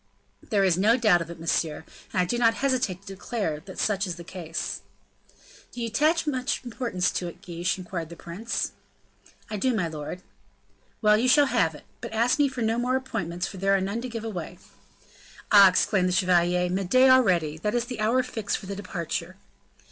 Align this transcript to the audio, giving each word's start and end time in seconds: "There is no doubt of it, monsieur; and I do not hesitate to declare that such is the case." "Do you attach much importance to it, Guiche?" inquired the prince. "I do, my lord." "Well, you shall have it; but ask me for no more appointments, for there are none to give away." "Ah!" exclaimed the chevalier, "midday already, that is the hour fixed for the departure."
"There 0.41 0.63
is 0.63 0.79
no 0.79 0.97
doubt 0.97 1.21
of 1.21 1.29
it, 1.29 1.39
monsieur; 1.39 1.85
and 2.11 2.19
I 2.19 2.25
do 2.25 2.39
not 2.39 2.55
hesitate 2.55 3.01
to 3.01 3.07
declare 3.13 3.59
that 3.59 3.77
such 3.77 4.07
is 4.07 4.15
the 4.15 4.23
case." 4.23 4.81
"Do 5.71 5.79
you 5.79 5.89
attach 5.89 6.25
much 6.25 6.65
importance 6.65 7.11
to 7.11 7.27
it, 7.27 7.39
Guiche?" 7.43 7.77
inquired 7.77 8.09
the 8.09 8.15
prince. 8.15 8.71
"I 9.51 9.57
do, 9.57 9.75
my 9.75 9.87
lord." 9.87 10.23
"Well, 11.03 11.19
you 11.19 11.27
shall 11.27 11.45
have 11.53 11.75
it; 11.75 11.83
but 12.01 12.13
ask 12.13 12.39
me 12.39 12.47
for 12.49 12.63
no 12.63 12.79
more 12.79 12.95
appointments, 12.95 13.45
for 13.45 13.57
there 13.57 13.75
are 13.75 13.79
none 13.79 14.01
to 14.01 14.09
give 14.09 14.23
away." 14.25 14.57
"Ah!" 15.51 15.69
exclaimed 15.69 16.07
the 16.09 16.13
chevalier, 16.13 16.67
"midday 16.67 17.07
already, 17.07 17.59
that 17.59 17.75
is 17.75 17.85
the 17.85 17.99
hour 17.99 18.23
fixed 18.23 18.57
for 18.57 18.65
the 18.65 18.75
departure." 18.75 19.37